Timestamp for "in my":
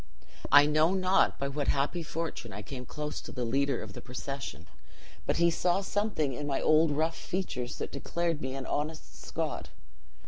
6.33-6.59